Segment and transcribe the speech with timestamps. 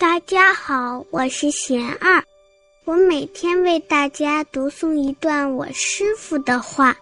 [0.00, 2.24] 大家好，我是贤二，
[2.86, 6.96] 我每天为大家读诵一段我师傅的话，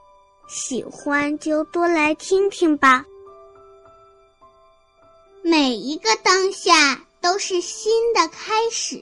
[0.48, 3.06] 喜欢就多来听听吧。
[5.42, 9.00] 每一个当下都是新的开始。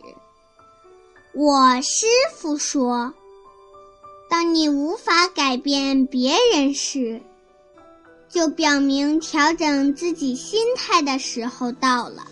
[1.33, 3.15] 我师傅说
[4.29, 7.23] ：“当你无法改变别人时，
[8.29, 12.27] 就表明调整自己心态的时候到了。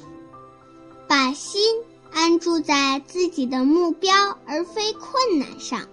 [1.17, 1.63] 把心
[2.11, 5.89] 安住在自己的目标而非困难上，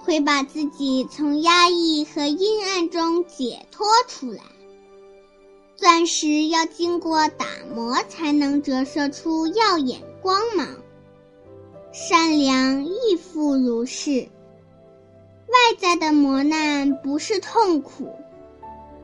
[0.00, 4.42] 会把自己从压抑和阴暗中解脱出来。
[5.76, 10.66] 钻石要经过打磨才能折射出耀眼光芒，
[11.92, 14.22] 善良亦复如是。
[15.46, 18.16] 外在的磨难不是痛苦。”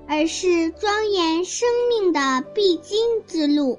[0.09, 3.79] 而是庄严生命的必经之路。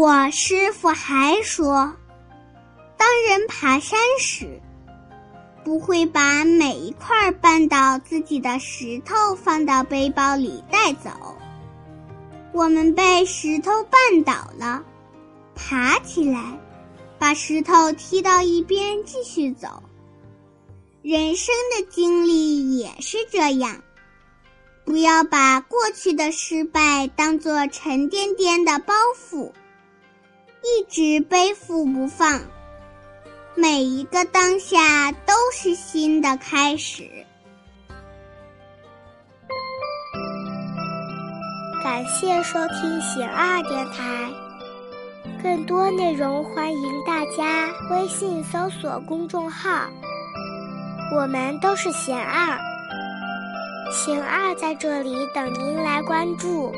[0.00, 1.92] 我师傅还说，
[2.96, 4.60] 当人爬山时，
[5.64, 11.10] 不会把每一块绊倒自己的石头放到背包里带走。
[12.52, 14.84] 我们被石头绊倒了，
[15.56, 16.56] 爬起来，
[17.18, 19.82] 把石头踢到一边，继续走。
[21.02, 23.82] 人生的经历也是这样，
[24.84, 28.94] 不要把过去的失败当作沉甸甸的包
[29.28, 29.50] 袱，
[30.62, 32.40] 一直背负不放。
[33.54, 37.02] 每一个当下都是新的开始。
[41.82, 44.30] 感谢收听喜二电台，
[45.42, 49.88] 更多内容欢迎大家微信搜索公众号。
[51.16, 52.58] 我们都是贤二，
[53.90, 56.72] 贤二在这里等您来关注。